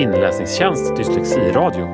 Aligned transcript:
Inläsningstjänst 0.00 0.96
Dyslexiradio. 0.96 1.86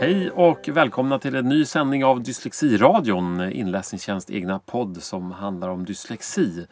Hej 0.00 0.30
och 0.30 0.68
välkomna 0.68 1.18
till 1.18 1.34
en 1.34 1.48
ny 1.48 1.64
sändning 1.64 2.04
av 2.04 2.22
Dyslexiradion, 2.22 3.52
Inläsningstjänst 3.52 4.30
egna 4.30 4.58
podd 4.58 5.02
som 5.02 5.30
handlar 5.30 5.68
om 5.68 5.84
dyslexi. 5.84 6.66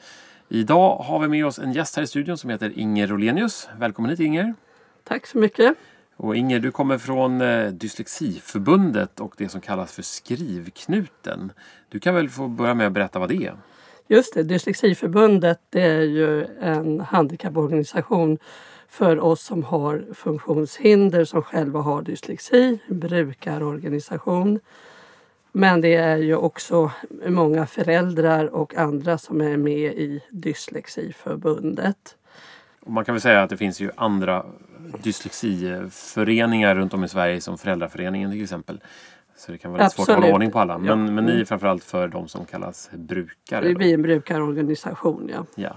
Idag 0.48 0.96
har 0.96 1.18
vi 1.18 1.28
med 1.28 1.46
oss 1.46 1.58
en 1.58 1.72
gäst 1.72 1.96
här 1.96 2.02
i 2.02 2.06
studion 2.06 2.38
som 2.38 2.50
heter 2.50 2.78
Inger 2.78 3.06
Rolenius. 3.06 3.68
Välkommen 3.78 4.10
hit 4.10 4.20
Inger! 4.20 4.54
Tack 5.04 5.26
så 5.26 5.38
mycket! 5.38 5.74
Och 6.16 6.36
Inger, 6.36 6.60
du 6.60 6.70
kommer 6.70 6.98
från 6.98 7.40
eh, 7.40 7.66
Dyslexiförbundet 7.66 9.20
och 9.20 9.34
det 9.38 9.48
som 9.48 9.60
kallas 9.60 9.94
för 9.94 10.02
Skrivknuten. 10.02 11.52
Du 11.88 12.00
kan 12.00 12.14
väl 12.14 12.28
få 12.28 12.48
börja 12.48 12.74
med 12.74 12.86
att 12.86 12.92
berätta 12.92 13.18
vad 13.18 13.28
det 13.28 13.46
är? 13.46 13.56
Just 14.08 14.34
det, 14.34 14.42
Dyslexiförbundet 14.42 15.60
det 15.70 15.82
är 15.82 16.02
ju 16.02 16.46
en 16.60 17.00
handikapporganisation 17.00 18.38
för 18.88 19.20
oss 19.20 19.42
som 19.42 19.64
har 19.64 20.04
funktionshinder 20.14 21.24
som 21.24 21.42
själva 21.42 21.80
har 21.80 22.02
dyslexi, 22.02 22.78
brukarorganisation. 22.88 24.60
Men 25.52 25.80
det 25.80 25.94
är 25.94 26.16
ju 26.16 26.36
också 26.36 26.90
många 27.26 27.66
föräldrar 27.66 28.54
och 28.54 28.74
andra 28.74 29.18
som 29.18 29.40
är 29.40 29.56
med 29.56 29.92
i 29.92 30.22
Dyslexiförbundet. 30.30 32.16
Man 32.86 33.04
kan 33.04 33.14
väl 33.14 33.22
säga 33.22 33.42
att 33.42 33.50
det 33.50 33.56
finns 33.56 33.80
ju 33.80 33.90
andra 33.96 34.46
dyslexiföreningar 35.02 36.74
runt 36.74 36.94
om 36.94 37.04
i 37.04 37.08
Sverige 37.08 37.40
som 37.40 37.58
Föräldraföreningen 37.58 38.30
till 38.30 38.42
exempel. 38.42 38.80
Så 39.36 39.52
det 39.52 39.58
kan 39.58 39.72
vara 39.72 39.90
svårt 39.90 40.08
att 40.08 40.14
hålla 40.14 40.34
ordning 40.34 40.50
på 40.50 40.58
alla. 40.58 40.78
Men, 40.78 40.88
ja. 40.88 40.96
men 40.96 41.24
ni 41.24 41.30
är 41.30 41.34
mm. 41.34 41.46
framförallt 41.46 41.84
för 41.84 42.08
de 42.08 42.28
som 42.28 42.44
kallas 42.44 42.90
brukare. 42.92 43.74
Vi 43.74 43.90
är 43.90 43.94
en 43.94 44.02
brukarorganisation, 44.02 45.30
ja. 45.34 45.46
ja. 45.54 45.76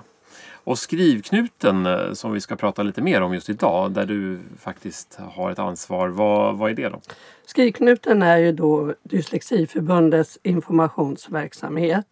Och 0.63 0.79
Skrivknuten 0.79 1.85
eh, 1.85 2.13
som 2.13 2.31
vi 2.31 2.41
ska 2.41 2.55
prata 2.55 2.83
lite 2.83 3.01
mer 3.01 3.21
om 3.21 3.33
just 3.33 3.49
idag 3.49 3.91
där 3.91 4.05
du 4.05 4.39
faktiskt 4.59 5.19
har 5.31 5.51
ett 5.51 5.59
ansvar. 5.59 6.07
Vad, 6.07 6.57
vad 6.57 6.71
är 6.71 6.75
det 6.75 6.89
då? 6.89 7.01
Skrivknuten 7.45 8.21
är 8.21 8.37
ju 8.37 8.51
då 8.51 8.93
Dyslexiförbundets 9.03 10.39
informationsverksamhet. 10.43 12.07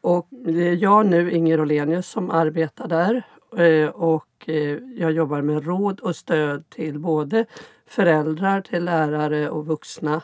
Och 0.00 0.26
det 0.30 0.68
är 0.68 0.76
jag 0.76 1.06
nu, 1.06 1.32
Inger 1.32 1.60
Olenius, 1.60 2.08
som 2.08 2.30
arbetar 2.30 2.88
där. 2.88 3.22
Eh, 3.56 3.88
och 3.88 4.48
eh, 4.48 4.78
jag 4.96 5.12
jobbar 5.12 5.42
med 5.42 5.66
råd 5.66 6.00
och 6.00 6.16
stöd 6.16 6.70
till 6.70 6.98
både 6.98 7.46
föräldrar, 7.86 8.60
till 8.60 8.84
lärare 8.84 9.50
och 9.50 9.66
vuxna 9.66 10.22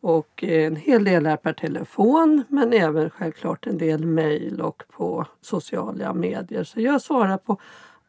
och 0.00 0.44
en 0.44 0.76
hel 0.76 1.04
del 1.04 1.26
är 1.26 1.36
per 1.36 1.52
telefon 1.52 2.44
men 2.48 2.72
även 2.72 3.10
självklart 3.10 3.66
en 3.66 3.78
del 3.78 4.06
mejl 4.06 4.60
och 4.60 4.82
på 4.90 5.26
sociala 5.40 6.14
medier. 6.14 6.64
Så 6.64 6.80
jag 6.80 7.02
svarar 7.02 7.38
på 7.38 7.60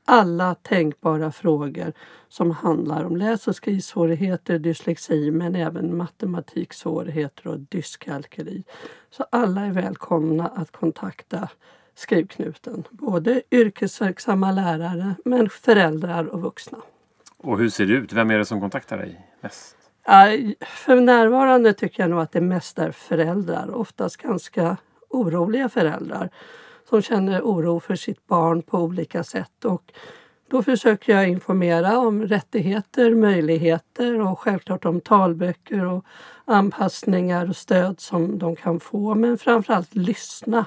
alla 0.05 0.55
tänkbara 0.55 1.31
frågor 1.31 1.93
som 2.29 2.51
handlar 2.51 3.03
om 3.03 3.17
läs 3.17 3.47
och 3.47 3.55
skrivsvårigheter, 3.55 4.59
dyslexi 4.59 5.31
men 5.31 5.55
även 5.55 5.97
matematiksvårigheter 5.97 7.47
och 7.47 7.59
dyskalkyli. 7.59 8.63
Så 9.09 9.25
alla 9.31 9.61
är 9.61 9.71
välkomna 9.71 10.47
att 10.47 10.71
kontakta 10.71 11.49
Skrivknuten. 11.97 12.83
Både 12.91 13.41
yrkesverksamma 13.51 14.51
lärare 14.51 15.15
men 15.25 15.49
föräldrar 15.49 16.25
och 16.25 16.41
vuxna. 16.41 16.77
Och 17.37 17.59
hur 17.59 17.69
ser 17.69 17.85
det 17.85 17.93
ut? 17.93 18.13
Vem 18.13 18.31
är 18.31 18.37
det 18.37 18.45
som 18.45 18.61
kontaktar 18.61 18.97
dig 18.97 19.27
mest? 19.41 19.76
För 20.61 20.95
närvarande 21.01 21.73
tycker 21.73 22.03
jag 22.03 22.09
nog 22.09 22.19
att 22.19 22.31
det 22.31 22.41
mest 22.41 22.79
är 22.79 22.91
föräldrar, 22.91 23.75
oftast 23.75 24.17
ganska 24.17 24.77
oroliga 25.09 25.69
föräldrar 25.69 26.29
som 26.89 27.01
känner 27.01 27.41
oro 27.41 27.79
för 27.79 27.95
sitt 27.95 28.27
barn 28.27 28.61
på 28.61 28.77
olika 28.77 29.23
sätt. 29.23 29.65
Och 29.65 29.93
då 30.49 30.63
försöker 30.63 31.13
jag 31.13 31.29
informera 31.29 31.99
om 31.99 32.23
rättigheter, 32.23 33.15
möjligheter 33.15 34.21
och 34.21 34.39
självklart 34.39 34.85
om 34.85 35.01
talböcker 35.01 35.85
och 35.85 36.05
anpassningar 36.45 37.49
och 37.49 37.55
stöd 37.55 37.99
som 37.99 38.39
de 38.39 38.55
kan 38.55 38.79
få. 38.79 39.15
Men 39.15 39.37
framförallt 39.37 39.95
lyssna. 39.95 40.65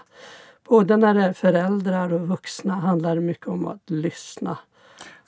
Både 0.69 0.97
när 0.97 1.15
det 1.15 1.25
är 1.25 1.33
föräldrar 1.33 2.13
och 2.13 2.29
vuxna 2.29 2.75
handlar 2.75 3.15
det 3.15 3.21
mycket 3.21 3.49
om 3.49 3.67
att 3.67 3.91
lyssna. 3.91 4.59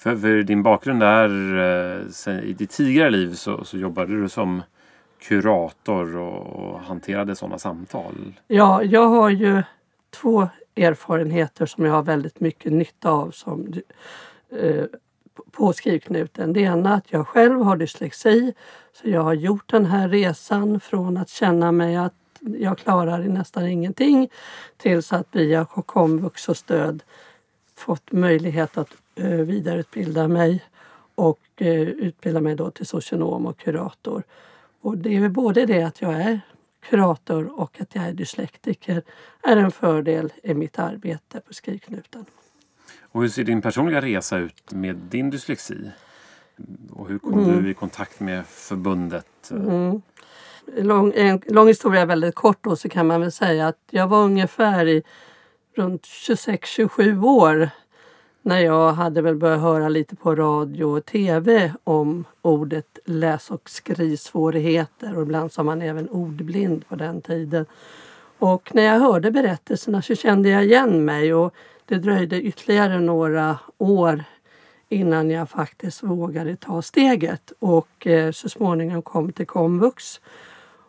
För, 0.03 0.17
för 0.17 0.43
din 0.43 0.63
bakgrund 0.63 1.03
är, 1.03 1.57
eh, 2.01 2.09
sen, 2.09 2.41
i 2.41 2.53
ditt 2.53 2.71
tidigare 2.71 3.11
liv 3.11 3.35
så, 3.35 3.65
så 3.65 3.79
jobbade 3.79 4.21
du 4.21 4.29
som 4.29 4.63
kurator 5.21 6.17
och, 6.17 6.47
och 6.47 6.81
hanterade 6.81 7.37
sådana 7.37 7.59
samtal. 7.59 8.15
Ja, 8.49 8.83
jag 8.83 9.09
har 9.09 9.31
ju 9.31 9.63
två 10.11 10.49
erfarenheter 10.77 11.67
som 11.67 11.85
jag 11.85 11.93
har 11.93 12.03
väldigt 12.03 12.41
mycket 12.41 12.73
nytta 12.73 13.11
av 13.11 13.31
som, 13.31 13.73
eh, 14.51 14.85
på 15.51 15.73
skrivknuten. 15.73 16.53
Det 16.53 16.61
ena 16.61 16.91
är 16.91 16.97
att 16.97 17.13
jag 17.13 17.29
själv 17.29 17.61
har 17.61 17.77
dyslexi. 17.77 18.55
Så 18.93 19.09
jag 19.09 19.23
har 19.23 19.35
gjort 19.35 19.71
den 19.71 19.87
här 19.87 20.09
resan 20.09 20.81
från 20.81 21.17
att 21.17 21.29
känna 21.29 21.73
mig 21.73 21.97
att 21.97 22.15
jag 22.41 22.79
klarar 22.79 23.19
nästan 23.19 23.67
ingenting 23.67 24.29
tills 24.77 25.13
att 25.13 25.29
via 25.33 25.65
komvux 25.65 26.49
och 26.49 26.57
stöd 26.57 27.03
fått 27.77 28.13
möjlighet 28.13 28.79
att 28.79 29.02
vidareutbilda 29.21 30.29
mig 30.29 30.65
och 31.15 31.41
eh, 31.57 31.81
utbilda 31.81 32.41
mig 32.41 32.55
då 32.55 32.71
till 32.71 32.87
socionom 32.87 33.47
och 33.47 33.59
kurator. 33.59 34.23
Och 34.81 34.99
det 34.99 35.17
är 35.17 35.29
både 35.29 35.67
det 35.67 35.83
att 35.83 36.03
jag 36.03 36.15
är 36.15 36.41
kurator 36.81 37.61
och 37.61 37.81
att 37.81 37.95
jag 37.95 38.05
är 38.05 38.13
dyslektiker 38.13 39.03
är 39.43 39.57
en 39.57 39.71
fördel 39.71 40.33
i 40.43 40.55
mitt 40.55 40.79
arbete 40.79 41.41
på 41.41 41.55
Skrivknuten. 41.55 42.25
Och 43.01 43.23
hur 43.23 43.29
ser 43.29 43.45
din 43.45 43.63
personliga 43.63 44.01
resa 44.01 44.39
ut 44.39 44.73
med 44.73 44.97
din 44.97 45.31
dyslexi? 45.31 45.91
Och 46.91 47.09
hur 47.09 47.19
kom 47.19 47.39
mm. 47.39 47.63
du 47.63 47.71
i 47.71 47.75
kontakt 47.75 48.21
med 48.21 48.47
förbundet? 48.47 49.51
Mm. 49.51 50.03
Lång, 50.77 51.13
en 51.17 51.43
lång 51.47 51.69
historia 51.69 52.05
väldigt 52.05 52.35
kort 52.35 52.59
då 52.61 52.77
så 52.77 52.89
kan 52.89 53.07
man 53.07 53.21
väl 53.21 53.33
säga 53.33 53.69
att 53.69 53.79
jag 53.91 54.07
var 54.09 54.25
ungefär 54.25 54.87
i 54.89 55.03
runt 55.75 56.03
26-27 56.03 57.25
år 57.25 57.71
när 58.43 58.59
jag 58.59 58.93
hade 58.93 59.23
väl 59.23 59.37
börjat 59.37 59.61
höra 59.61 59.89
lite 59.89 60.17
på 60.17 60.35
radio 60.35 60.85
och 60.85 61.05
tv 61.05 61.73
om 61.85 62.25
ordet 62.43 62.99
läs 63.05 63.51
och 63.51 63.71
skrivsvårigheter 63.71 65.17
och 65.17 65.23
ibland 65.23 65.53
sa 65.53 65.63
man 65.63 65.83
även 65.83 66.09
ordblind 66.09 66.89
på 66.89 66.97
den 66.97 67.23
tiden. 67.23 67.67
Och 68.39 68.75
när 68.75 68.83
jag 68.83 69.01
hörde 69.01 69.31
berättelserna 69.31 70.03
så 70.03 70.15
kände 70.15 70.49
jag 70.49 70.65
igen 70.65 71.05
mig 71.05 71.35
och 71.35 71.55
det 71.87 71.99
dröjde 71.99 72.43
ytterligare 72.43 73.01
några 73.01 73.59
år 73.79 74.25
innan 74.89 75.31
jag 75.31 75.51
faktiskt 75.51 76.03
vågade 76.03 76.57
ta 76.57 76.83
steget 76.83 77.53
och 77.59 78.07
eh, 78.07 78.33
så 78.33 78.49
småningom 78.49 79.03
kom 79.03 79.33
till 79.33 79.47
komvux. 79.47 80.21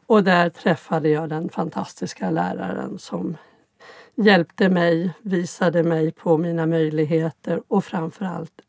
Och 0.06 0.24
där 0.24 0.50
träffade 0.50 1.10
jag 1.10 1.30
den 1.30 1.50
fantastiska 1.50 2.32
läraren 2.32 3.00
som 3.00 3.38
hjälpte 4.16 4.70
mig, 4.70 5.14
visade 5.22 5.84
mig 5.84 6.12
på 6.12 6.38
mina 6.38 6.66
möjligheter 6.66 7.62
och 7.68 7.86
framförallt 7.86 8.62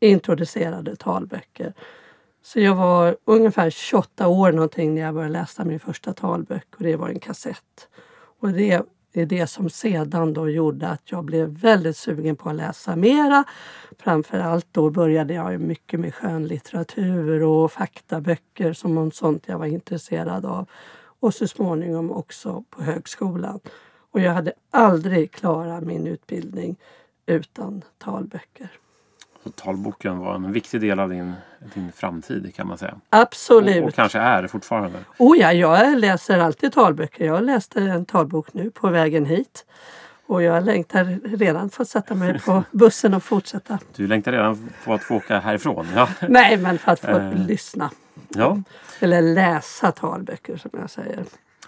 introducerade 0.00 0.96
talböcker. 0.96 1.72
Så 2.42 2.60
jag 2.60 2.74
var 2.74 3.16
ungefär 3.24 3.70
28 3.70 4.28
år 4.28 4.52
någonting 4.52 4.94
när 4.94 5.02
jag 5.02 5.14
började 5.14 5.32
läsa 5.32 5.64
min 5.64 5.80
första 5.80 6.12
talbok 6.12 6.74
och 6.76 6.82
det 6.82 6.96
var 6.96 7.08
en 7.08 7.20
kassett. 7.20 7.88
Och 8.40 8.50
det 8.50 8.82
är 9.12 9.26
det 9.26 9.46
som 9.46 9.70
sedan 9.70 10.32
då 10.32 10.48
gjorde 10.48 10.88
att 10.88 11.10
jag 11.10 11.24
blev 11.24 11.48
väldigt 11.48 11.96
sugen 11.96 12.36
på 12.36 12.50
att 12.50 12.56
läsa 12.56 12.96
mera. 12.96 13.44
Framförallt 13.98 14.66
då 14.70 14.90
började 14.90 15.34
jag 15.34 15.60
mycket 15.60 16.00
med 16.00 16.14
skönlitteratur 16.14 17.42
och 17.42 17.72
faktaböcker 17.72 18.72
som 18.72 19.10
sånt 19.10 19.44
jag 19.46 19.58
var 19.58 19.66
intresserad 19.66 20.44
av. 20.44 20.68
Och 21.20 21.34
så 21.34 21.48
småningom 21.48 22.10
också 22.10 22.64
på 22.70 22.82
högskolan. 22.82 23.60
Och 24.14 24.20
jag 24.20 24.32
hade 24.32 24.52
aldrig 24.70 25.32
klarat 25.32 25.82
min 25.82 26.06
utbildning 26.06 26.76
utan 27.26 27.82
talböcker. 27.98 28.68
Så 29.42 29.50
talboken 29.50 30.18
var 30.18 30.34
en 30.34 30.52
viktig 30.52 30.80
del 30.80 31.00
av 31.00 31.08
din, 31.08 31.32
din 31.74 31.92
framtid 31.92 32.54
kan 32.54 32.66
man 32.66 32.78
säga? 32.78 32.94
Absolut. 33.10 33.82
Och, 33.82 33.88
och 33.88 33.94
kanske 33.94 34.18
är 34.18 34.46
fortfarande? 34.46 34.98
Oh 35.18 35.38
ja, 35.38 35.52
jag 35.52 35.98
läser 35.98 36.38
alltid 36.38 36.72
talböcker. 36.72 37.24
Jag 37.24 37.44
läste 37.44 37.80
en 37.80 38.04
talbok 38.04 38.54
nu 38.54 38.70
på 38.70 38.88
vägen 38.88 39.24
hit. 39.26 39.66
Och 40.26 40.42
jag 40.42 40.64
längtar 40.64 41.36
redan 41.36 41.70
för 41.70 41.82
att 41.82 41.88
sätta 41.88 42.14
mig 42.14 42.40
på 42.40 42.64
bussen 42.70 43.14
och 43.14 43.22
fortsätta. 43.22 43.78
Du 43.96 44.06
längtar 44.06 44.32
redan 44.32 44.70
på 44.84 44.94
att 44.94 45.02
få 45.02 45.14
åka 45.14 45.38
härifrån? 45.38 45.86
Ja. 45.94 46.08
Nej, 46.28 46.56
men 46.56 46.78
för 46.78 46.92
att 46.92 47.00
få 47.00 47.18
eh. 47.18 47.46
lyssna. 47.46 47.90
Ja. 48.28 48.62
Eller 49.00 49.22
läsa 49.22 49.92
talböcker 49.92 50.56
som 50.56 50.70
jag 50.72 50.90
säger. 50.90 51.24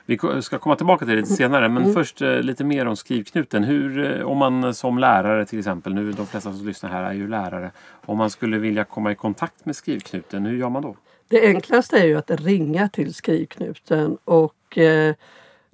Vi 0.07 0.19
ska 0.43 0.59
komma 0.59 0.77
tillbaka 0.77 1.05
till 1.05 1.15
det 1.15 1.21
lite 1.21 1.35
senare 1.35 1.69
men 1.69 1.83
mm. 1.83 1.95
först 1.95 2.23
eh, 2.23 2.41
lite 2.41 2.65
mer 2.65 2.87
om 2.87 2.97
skrivknuten. 2.97 3.65
Hur, 3.65 4.19
eh, 4.19 4.27
om 4.27 4.39
man 4.39 4.75
som 4.75 4.99
lärare 4.99 5.47
till 5.47 5.59
exempel, 5.59 5.95
nu 5.95 6.13
de 6.13 6.27
flesta 6.27 6.53
som 6.53 6.67
lyssnar 6.67 6.91
här 6.91 7.03
är 7.03 7.13
ju 7.13 7.29
lärare. 7.29 7.71
Om 8.05 8.19
man 8.19 8.31
skulle 8.31 8.59
vilja 8.59 8.85
komma 8.85 9.13
i 9.13 9.15
kontakt 9.15 9.67
med 9.67 9.77
skrivknuten, 9.77 10.47
hur 10.47 10.57
gör 10.57 10.69
man 10.69 10.83
då? 10.83 10.97
Det 11.29 11.47
enklaste 11.47 11.99
är 11.99 12.05
ju 12.05 12.17
att 12.17 12.31
ringa 12.31 12.89
till 12.89 13.15
skrivknuten 13.15 14.19
och 14.25 14.79
eh, 14.79 15.15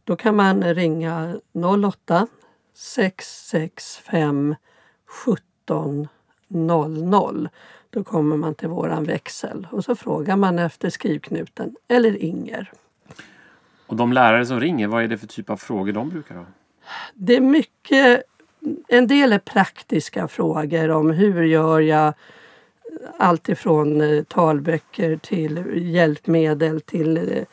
då 0.05 0.17
kan 0.17 0.37
man 0.37 0.75
ringa 0.75 1.34
08 1.84 2.26
665 2.75 4.55
17 5.06 6.08
00. 6.49 7.49
Då 7.90 8.05
kommer 8.05 8.37
man 8.37 8.55
till 8.55 8.69
våran 8.69 9.05
växel 9.05 9.67
och 9.70 9.84
så 9.84 9.96
frågar 9.96 10.37
man 10.37 10.58
efter 10.58 10.90
skrivknuten 10.90 11.76
eller 11.88 12.17
Inger. 12.17 12.73
Och 13.92 13.98
de 13.98 14.12
lärare 14.12 14.46
som 14.46 14.60
ringer, 14.60 14.88
vad 14.88 15.04
är 15.04 15.08
det 15.08 15.18
för 15.18 15.26
typ 15.26 15.50
av 15.50 15.56
frågor 15.56 15.92
de 15.92 16.08
brukar 16.08 16.34
ha? 16.34 16.44
Det 17.14 17.36
är 17.36 17.40
mycket, 17.40 18.22
en 18.88 19.06
del 19.06 19.32
är 19.32 19.38
praktiska 19.38 20.28
frågor 20.28 20.90
om 20.90 21.10
hur 21.10 21.42
gör 21.42 21.80
jag 21.80 22.14
allt 23.18 23.48
ifrån 23.48 24.00
eh, 24.00 24.22
talböcker 24.22 25.16
till 25.16 25.64
hjälpmedel 25.74 26.80
till 26.80 27.16
eh, 27.16 27.44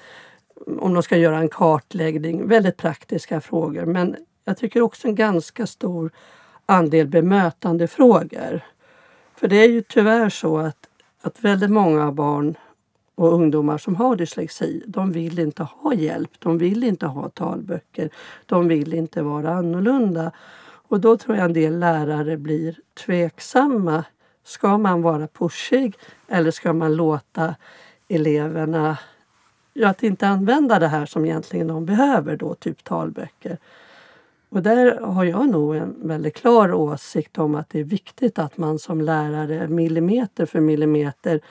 om 0.79 0.93
de 0.93 1.03
ska 1.03 1.17
göra 1.17 1.37
en 1.37 1.49
kartläggning. 1.49 2.47
Väldigt 2.47 2.77
praktiska 2.77 3.41
frågor 3.41 3.85
men 3.85 4.15
jag 4.45 4.57
tycker 4.57 4.81
också 4.81 5.07
en 5.07 5.15
ganska 5.15 5.67
stor 5.67 6.11
andel 6.65 7.07
bemötandefrågor. 7.07 8.61
För 9.35 9.47
det 9.47 9.55
är 9.55 9.69
ju 9.69 9.81
tyvärr 9.81 10.29
så 10.29 10.57
att, 10.57 10.87
att 11.21 11.41
väldigt 11.41 11.71
många 11.71 12.11
barn 12.11 12.55
och 13.19 13.33
ungdomar 13.33 13.77
som 13.77 13.95
har 13.95 14.15
dyslexi, 14.15 14.83
de 14.87 15.11
vill 15.11 15.39
inte 15.39 15.63
ha 15.63 15.93
hjälp. 15.93 16.31
De 16.39 16.57
vill 16.57 16.83
inte 16.83 17.05
ha 17.05 17.29
talböcker. 17.29 18.09
De 18.45 18.67
vill 18.67 18.93
inte 18.93 19.21
vara 19.21 19.53
annorlunda. 19.53 20.31
Och 20.61 20.99
då 20.99 21.17
tror 21.17 21.37
jag 21.37 21.45
en 21.45 21.53
del 21.53 21.79
lärare 21.79 22.37
blir 22.37 22.79
tveksamma. 23.05 24.03
Ska 24.43 24.77
man 24.77 25.01
vara 25.01 25.27
pushig 25.27 25.95
eller 26.27 26.51
ska 26.51 26.73
man 26.73 26.95
låta 26.95 27.55
eleverna 28.07 28.97
ja, 29.73 29.89
att 29.89 30.03
inte 30.03 30.27
använda 30.27 30.79
det 30.79 30.87
här 30.87 31.05
som 31.05 31.25
egentligen 31.25 31.67
de 31.67 31.85
behöver 31.85 32.37
då, 32.37 32.53
typ 32.55 32.83
talböcker. 32.83 33.57
Och 34.49 34.63
där 34.63 34.99
har 35.01 35.23
jag 35.23 35.49
nog 35.49 35.75
en 35.75 35.95
väldigt 36.07 36.35
klar 36.35 36.73
åsikt 36.73 37.37
om 37.37 37.55
att 37.55 37.69
det 37.69 37.79
är 37.79 37.83
viktigt 37.83 38.39
att 38.39 38.57
man 38.57 38.79
som 38.79 39.01
lärare 39.01 39.67
millimeter 39.67 40.45
för 40.45 40.59
millimeter 40.59 41.41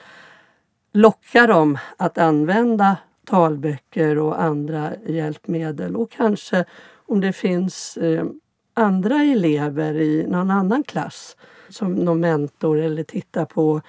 locka 0.91 1.47
dem 1.47 1.77
att 1.97 2.17
använda 2.17 2.97
talböcker 3.25 4.17
och 4.17 4.41
andra 4.41 4.91
hjälpmedel 5.07 5.95
och 5.95 6.11
kanske 6.11 6.65
om 7.05 7.21
det 7.21 7.33
finns 7.33 7.97
eh, 7.97 8.25
andra 8.73 9.15
elever 9.15 9.93
i 9.93 10.25
någon 10.27 10.51
annan 10.51 10.83
klass 10.83 11.37
som 11.69 11.93
någon 11.93 12.19
mentor 12.19 12.79
eller 12.79 13.03
titta 13.03 13.45
på, 13.45 13.81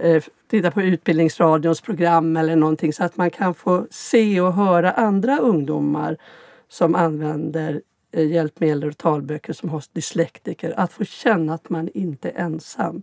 eh, 0.00 0.24
titta 0.50 0.70
på 0.70 0.82
Utbildningsradions 0.82 1.80
program 1.80 2.36
eller 2.36 2.56
någonting 2.56 2.92
så 2.92 3.04
att 3.04 3.16
man 3.16 3.30
kan 3.30 3.54
få 3.54 3.86
se 3.90 4.40
och 4.40 4.52
höra 4.52 4.92
andra 4.92 5.38
ungdomar 5.38 6.16
som 6.68 6.94
använder 6.94 7.82
eh, 8.12 8.26
hjälpmedel 8.26 8.88
och 8.88 8.98
talböcker 8.98 9.52
som 9.52 9.68
har 9.68 9.84
dyslektiker. 9.92 10.74
Att 10.76 10.92
få 10.92 11.04
känna 11.04 11.54
att 11.54 11.70
man 11.70 11.88
inte 11.94 12.30
är 12.30 12.40
ensam. 12.40 13.02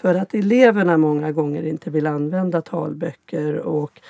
För 0.00 0.14
att 0.14 0.34
eleverna 0.34 0.96
många 0.96 1.32
gånger 1.32 1.62
inte 1.62 1.90
vill 1.90 2.06
använda 2.06 2.62
talböcker 2.62 3.56
och 3.56 4.00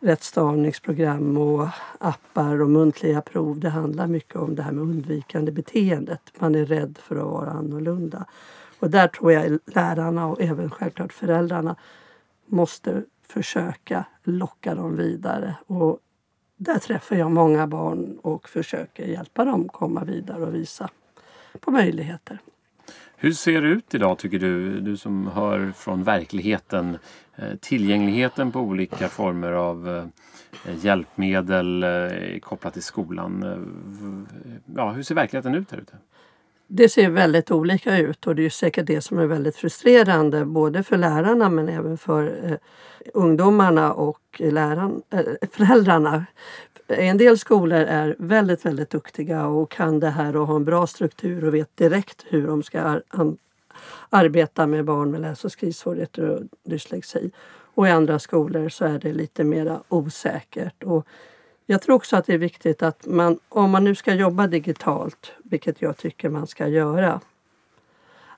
rättstavningsprogram 0.00 1.36
och 1.36 1.68
appar 1.98 2.62
och 2.62 2.70
muntliga 2.70 3.20
prov. 3.20 3.60
Det 3.60 3.68
handlar 3.68 4.06
mycket 4.06 4.36
om 4.36 4.54
det 4.54 4.62
här 4.62 4.72
med 4.72 4.82
undvikande 4.82 5.52
beteendet. 5.52 6.20
Man 6.38 6.54
är 6.54 6.64
rädd 6.64 6.98
för 7.02 7.16
att 7.16 7.24
vara 7.24 7.50
annorlunda. 7.50 8.24
Och 8.80 8.90
där 8.90 9.08
tror 9.08 9.32
jag 9.32 9.58
lärarna 9.66 10.26
och 10.26 10.42
även 10.42 10.70
självklart 10.70 11.12
föräldrarna 11.12 11.76
måste 12.46 13.02
försöka 13.22 14.04
locka 14.22 14.74
dem 14.74 14.96
vidare. 14.96 15.56
Och 15.66 15.98
där 16.56 16.78
träffar 16.78 17.16
jag 17.16 17.30
många 17.30 17.66
barn 17.66 18.18
och 18.22 18.48
försöker 18.48 19.06
hjälpa 19.06 19.44
dem 19.44 19.68
komma 19.68 20.04
vidare 20.04 20.42
och 20.42 20.54
visa 20.54 20.90
på 21.60 21.70
möjligheter. 21.70 22.38
Hur 23.16 23.32
ser 23.32 23.62
det 23.62 23.68
ut 23.68 23.94
idag 23.94 24.18
tycker 24.18 24.38
du, 24.38 24.80
du 24.80 24.96
som 24.96 25.26
hör 25.26 25.72
från 25.72 26.04
verkligheten? 26.04 26.98
Eh, 27.36 27.54
tillgängligheten 27.60 28.52
på 28.52 28.60
olika 28.60 29.08
former 29.08 29.52
av 29.52 29.88
eh, 29.88 30.74
hjälpmedel 30.84 31.82
eh, 31.82 32.38
kopplat 32.40 32.72
till 32.72 32.82
skolan. 32.82 33.44
Ja, 34.76 34.92
hur 34.92 35.02
ser 35.02 35.14
verkligheten 35.14 35.54
ut 35.54 35.70
här 35.70 35.78
ute? 35.78 35.96
Det 36.66 36.88
ser 36.88 37.10
väldigt 37.10 37.50
olika 37.50 37.98
ut 37.98 38.26
och 38.26 38.34
det 38.34 38.46
är 38.46 38.50
säkert 38.50 38.86
det 38.86 39.00
som 39.00 39.18
är 39.18 39.26
väldigt 39.26 39.56
frustrerande 39.56 40.44
både 40.44 40.82
för 40.82 40.96
lärarna 40.96 41.48
men 41.48 41.68
även 41.68 41.98
för 41.98 42.50
eh, 42.50 42.56
ungdomarna 43.14 43.92
och 43.92 44.20
läran, 44.38 45.02
eh, 45.10 45.48
föräldrarna. 45.50 46.26
En 46.86 47.18
del 47.18 47.38
skolor 47.38 47.78
är 47.78 48.16
väldigt, 48.18 48.66
väldigt 48.66 48.90
duktiga 48.90 49.46
och 49.46 49.70
kan 49.70 50.00
det 50.00 50.10
här 50.10 50.36
och 50.36 50.46
har 50.46 50.56
en 50.56 50.64
bra 50.64 50.86
struktur 50.86 51.44
och 51.44 51.54
vet 51.54 51.76
direkt 51.76 52.24
hur 52.28 52.46
de 52.46 52.62
ska 52.62 52.80
ar 52.80 53.02
arbeta 54.10 54.66
med 54.66 54.84
barn 54.84 55.10
med 55.10 55.20
läs 55.20 55.44
och 55.44 55.52
skrivsvårigheter 55.52 56.30
och 56.30 56.40
dyslexi. 56.64 57.30
Och 57.74 57.88
i 57.88 57.90
andra 57.90 58.18
skolor 58.18 58.68
så 58.68 58.84
är 58.84 58.98
det 58.98 59.12
lite 59.12 59.44
mer 59.44 59.78
osäkert. 59.88 60.82
Och 60.82 61.06
jag 61.66 61.82
tror 61.82 61.96
också 61.96 62.16
att 62.16 62.26
det 62.26 62.34
är 62.34 62.38
viktigt 62.38 62.82
att 62.82 63.06
man, 63.06 63.38
om 63.48 63.70
man 63.70 63.84
nu 63.84 63.94
ska 63.94 64.14
jobba 64.14 64.46
digitalt, 64.46 65.32
vilket 65.42 65.82
jag 65.82 65.96
tycker 65.96 66.28
man 66.28 66.46
ska 66.46 66.68
göra, 66.68 67.20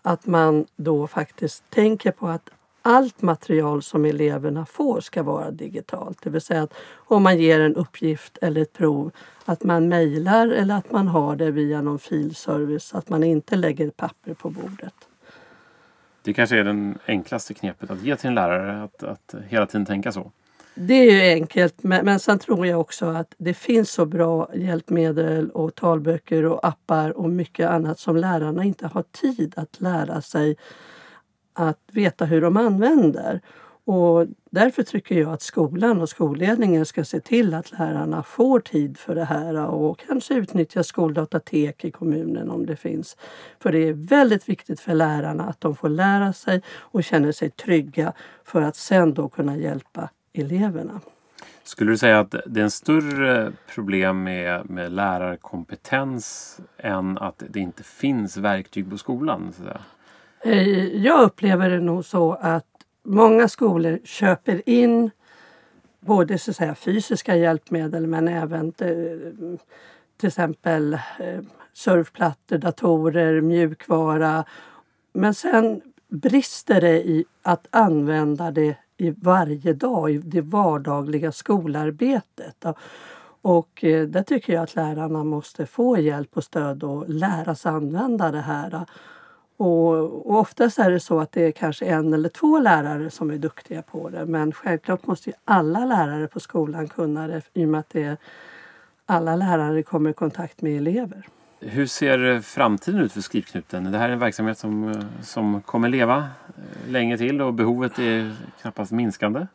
att 0.02 0.26
man 0.26 0.66
då 0.76 1.06
faktiskt 1.06 1.70
tänker 1.70 2.10
på 2.10 2.28
att 2.28 2.50
allt 2.82 3.22
material 3.22 3.82
som 3.82 4.04
eleverna 4.04 4.66
får 4.66 5.00
ska 5.00 5.22
vara 5.22 5.50
digitalt. 5.50 6.22
Det 6.22 6.30
vill 6.30 6.40
säga 6.40 6.62
att 6.62 6.74
om 6.94 7.22
man 7.22 7.38
ger 7.38 7.60
en 7.60 7.74
uppgift 7.74 8.38
eller 8.42 8.60
ett 8.62 8.72
prov 8.72 9.10
att 9.44 9.64
man 9.64 9.88
mejlar 9.88 10.48
eller 10.48 10.74
att 10.74 10.92
man 10.92 11.08
har 11.08 11.36
det 11.36 11.50
via 11.50 11.82
någon 11.82 11.98
filservice, 11.98 12.94
att 12.94 13.08
man 13.08 13.24
inte 13.24 13.56
lägger 13.56 13.90
papper 13.90 14.34
på 14.34 14.50
bordet. 14.50 14.94
Det 16.22 16.32
kanske 16.32 16.56
är 16.58 16.64
det 16.64 16.94
enklaste 17.06 17.54
knepet 17.54 17.90
att 17.90 18.02
ge 18.02 18.16
till 18.16 18.28
en 18.28 18.34
lärare, 18.34 18.82
att, 18.82 19.02
att 19.02 19.34
hela 19.48 19.66
tiden 19.66 19.86
tänka 19.86 20.12
så. 20.12 20.32
Det 20.78 20.94
är 20.94 21.12
ju 21.12 21.32
enkelt 21.34 21.82
men, 21.82 22.04
men 22.04 22.20
sen 22.20 22.38
tror 22.38 22.66
jag 22.66 22.80
också 22.80 23.06
att 23.06 23.34
det 23.38 23.54
finns 23.54 23.90
så 23.90 24.06
bra 24.06 24.50
hjälpmedel 24.54 25.50
och 25.50 25.74
talböcker 25.74 26.44
och 26.44 26.66
appar 26.68 27.10
och 27.10 27.30
mycket 27.30 27.70
annat 27.70 27.98
som 27.98 28.16
lärarna 28.16 28.64
inte 28.64 28.86
har 28.86 29.02
tid 29.02 29.54
att 29.56 29.80
lära 29.80 30.22
sig 30.22 30.56
att 31.52 31.80
veta 31.92 32.24
hur 32.24 32.40
de 32.40 32.56
använder. 32.56 33.40
Och 33.84 34.26
därför 34.50 34.82
tycker 34.82 35.20
jag 35.20 35.32
att 35.32 35.42
skolan 35.42 36.00
och 36.00 36.08
skolledningen 36.08 36.86
ska 36.86 37.04
se 37.04 37.20
till 37.20 37.54
att 37.54 37.72
lärarna 37.78 38.22
får 38.22 38.60
tid 38.60 38.98
för 38.98 39.14
det 39.14 39.24
här 39.24 39.66
och 39.66 39.98
kanske 39.98 40.34
utnyttja 40.34 40.82
skoldatatek 40.82 41.84
i 41.84 41.90
kommunen 41.90 42.50
om 42.50 42.66
det 42.66 42.76
finns. 42.76 43.16
För 43.60 43.72
det 43.72 43.78
är 43.78 43.92
väldigt 43.92 44.48
viktigt 44.48 44.80
för 44.80 44.94
lärarna 44.94 45.44
att 45.44 45.60
de 45.60 45.76
får 45.76 45.88
lära 45.88 46.32
sig 46.32 46.62
och 46.78 47.04
känner 47.04 47.32
sig 47.32 47.50
trygga 47.50 48.12
för 48.44 48.62
att 48.62 48.76
sen 48.76 49.14
då 49.14 49.28
kunna 49.28 49.56
hjälpa 49.56 50.08
eleverna. 50.38 51.00
Skulle 51.62 51.90
du 51.90 51.98
säga 51.98 52.20
att 52.20 52.34
det 52.46 52.60
är 52.60 52.64
en 52.64 52.70
större 52.70 53.52
problem 53.74 54.22
med, 54.22 54.70
med 54.70 54.92
lärarkompetens 54.92 56.58
än 56.78 57.18
att 57.18 57.42
det 57.48 57.60
inte 57.60 57.82
finns 57.82 58.36
verktyg 58.36 58.90
på 58.90 58.98
skolan? 58.98 59.52
Eh, 60.40 60.68
Jag 60.96 61.22
upplever 61.22 61.70
det 61.70 61.80
nog 61.80 62.04
så 62.04 62.32
att 62.32 62.66
många 63.02 63.48
skolor 63.48 63.98
köper 64.04 64.68
in 64.68 65.10
både 66.00 66.38
så 66.38 66.50
att 66.50 66.56
säga, 66.56 66.74
fysiska 66.74 67.36
hjälpmedel 67.36 68.06
men 68.06 68.28
även 68.28 68.72
till, 68.72 69.58
till 70.16 70.26
exempel 70.26 70.94
eh, 70.94 71.40
surfplattor, 71.72 72.58
datorer, 72.58 73.40
mjukvara. 73.40 74.44
Men 75.12 75.34
sen 75.34 75.80
brister 76.08 76.80
det 76.80 77.08
i 77.08 77.24
att 77.42 77.66
använda 77.70 78.50
det 78.50 78.76
i 78.96 79.10
varje 79.10 79.72
dag, 79.72 80.10
i 80.10 80.18
det 80.18 80.40
vardagliga 80.40 81.32
skolarbetet. 81.32 82.64
Och 83.42 83.84
eh, 83.84 84.06
där 84.06 84.22
tycker 84.22 84.52
jag 84.52 84.62
att 84.62 84.74
lärarna 84.74 85.24
måste 85.24 85.66
få 85.66 85.98
hjälp 85.98 86.36
och 86.36 86.44
stöd 86.44 86.82
och 86.82 87.08
lära 87.08 87.54
sig 87.54 87.70
använda 87.70 88.30
det 88.30 88.40
här. 88.40 88.86
Och, 89.56 89.92
och 90.26 90.38
oftast 90.38 90.78
är 90.78 90.90
det 90.90 91.00
så 91.00 91.20
att 91.20 91.32
det 91.32 91.42
är 91.42 91.52
kanske 91.52 91.86
en 91.86 92.14
eller 92.14 92.28
två 92.28 92.58
lärare 92.58 93.10
som 93.10 93.30
är 93.30 93.38
duktiga 93.38 93.82
på 93.82 94.08
det. 94.08 94.26
Men 94.26 94.52
självklart 94.52 95.06
måste 95.06 95.32
alla 95.44 95.84
lärare 95.84 96.28
på 96.28 96.40
skolan 96.40 96.88
kunna 96.88 97.26
det 97.26 97.42
i 97.54 97.64
och 97.64 97.68
med 97.68 97.80
att 97.80 97.90
det 97.90 98.02
är, 98.02 98.16
alla 99.06 99.36
lärare 99.36 99.82
kommer 99.82 100.10
i 100.10 100.12
kontakt 100.12 100.62
med 100.62 100.76
elever. 100.76 101.26
Hur 101.60 101.86
ser 101.86 102.40
framtiden 102.40 103.00
ut 103.00 103.12
för 103.12 103.20
Skrivknuten? 103.20 103.92
Det 103.92 103.98
här 103.98 104.08
är 104.08 104.12
en 104.12 104.18
verksamhet 104.18 104.58
som, 104.58 104.88
eh, 104.88 104.96
som 105.22 105.62
kommer 105.62 105.88
leva 105.88 106.28
länge 106.88 107.18
till 107.18 107.40
och 107.40 107.54
behovet 107.54 107.98
är 107.98 108.36
knappast 108.60 108.92
minskande. 108.92 109.46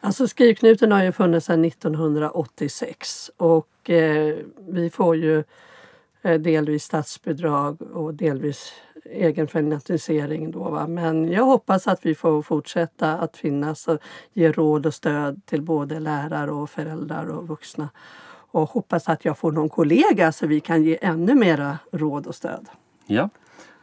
Alltså 0.00 0.28
Skrivknuten 0.28 0.92
har 0.92 1.02
ju 1.02 1.12
funnits 1.12 1.46
sedan 1.46 1.64
1986 1.64 3.30
och 3.36 3.90
eh, 3.90 4.36
vi 4.68 4.90
får 4.90 5.16
ju 5.16 5.44
eh, 6.22 6.40
delvis 6.40 6.84
statsbidrag 6.84 7.82
och 7.82 8.14
delvis 8.14 8.72
egen 9.10 9.48
finansiering. 9.48 10.50
Då, 10.50 10.58
va? 10.58 10.86
Men 10.86 11.32
jag 11.32 11.44
hoppas 11.44 11.86
att 11.86 12.06
vi 12.06 12.14
får 12.14 12.42
fortsätta 12.42 13.18
att 13.18 13.36
finnas 13.36 13.88
och 13.88 13.98
ge 14.32 14.52
råd 14.52 14.86
och 14.86 14.94
stöd 14.94 15.40
till 15.46 15.62
både 15.62 16.00
lärare 16.00 16.50
och 16.50 16.70
föräldrar 16.70 17.26
och 17.26 17.48
vuxna 17.48 17.88
och 18.50 18.70
hoppas 18.70 19.08
att 19.08 19.24
jag 19.24 19.38
får 19.38 19.52
någon 19.52 19.68
kollega 19.68 20.32
så 20.32 20.46
vi 20.46 20.60
kan 20.60 20.82
ge 20.82 20.98
ännu 21.00 21.34
mera 21.34 21.78
råd 21.92 22.26
och 22.26 22.34
stöd. 22.34 22.68
Ja. 23.06 23.28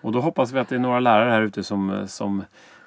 Och 0.04 0.12
då 0.12 0.20
hoppas 0.22 0.52
vi 0.52 0.60
att 0.60 0.70
det 0.70 0.76
är 0.76 0.80
några 0.80 1.00
lärare 1.00 1.30
här 1.30 1.42
ute 1.42 1.64
som, 1.64 2.04
som 2.08 2.44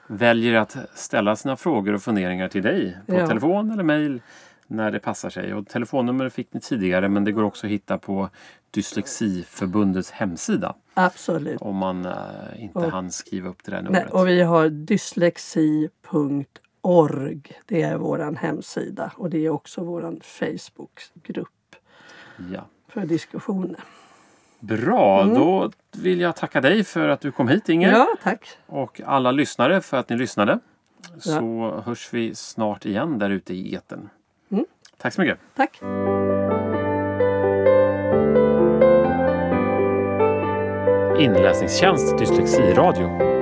väljer 0.07 0.55
att 0.55 0.77
ställa 0.95 1.37
sina 1.37 1.57
frågor 1.57 1.95
och 1.95 2.03
funderingar 2.03 2.49
till 2.49 2.63
dig 2.63 2.97
på 3.07 3.15
Ja. 3.15 3.27
telefon 3.27 3.71
eller 3.71 3.83
mejl 3.83 4.21
när 4.67 4.91
det 4.91 4.99
passar 4.99 5.31
sig. 5.31 5.55
Och 5.55 5.67
telefonnummer 5.69 6.29
fick 6.29 6.53
ni 6.53 6.61
tidigare 6.61 7.09
men 7.09 7.25
det 7.25 7.33
går 7.33 7.43
också 7.43 7.67
att 7.67 7.71
hitta 7.71 7.99
på 7.99 8.29
Dyslexiförbundets 8.71 10.11
hemsida 10.11 10.75
Absolut. 10.95 11.61
om 11.63 11.77
man 11.77 12.05
eh, 12.07 12.13
inte 12.59 12.79
Och- 12.79 12.91
hann 12.91 13.11
skriva 13.11 13.49
upp 13.49 13.65
det 13.65 13.71
där 13.71 13.83
Nej, 13.83 13.93
numret. 13.93 14.13
och 14.13 14.29
vi 14.29 14.43
har 14.43 14.69
dyslexi.org. 14.69 17.41
Det 17.67 17.83
är 17.83 17.97
vår 17.97 18.37
hemsida 18.37 19.13
och 19.17 19.31
det 19.31 19.47
är 19.47 19.51
också 19.51 19.85
vår 19.85 20.17
Facebookgrupp 20.23 21.49
Ja. 22.53 22.61
för 22.89 23.07
diskussioner. 23.07 23.81
Bra, 24.61 25.25
då 25.25 25.71
vill 25.97 26.21
jag 26.21 26.37
tacka 26.37 26.61
dig 26.61 26.85
för 26.85 27.09
att 27.09 27.21
du 27.21 27.33
kom 27.33 27.49
hit 27.49 27.69
Inger. 27.69 27.93
Ja, 27.93 28.09
tack. 28.23 28.49
Och 28.67 29.01
alla 29.07 29.31
lyssnare 29.31 29.81
för 29.81 29.97
att 29.97 30.09
ni 30.09 30.17
lyssnade. 30.17 30.59
Så 31.19 31.83
hörs 31.87 32.09
vi 32.13 32.35
snart 32.35 32.87
igen 32.87 33.19
där 33.19 33.31
ute 33.31 33.55
i 33.55 33.75
etern. 33.75 34.09
Mm. 34.51 34.65
Tack 34.97 35.15
så 35.15 35.21
mycket. 35.21 35.39
Tack. 35.57 35.81
Inläsningstjänst 41.21 42.19
Dyslexiradio 42.19 43.36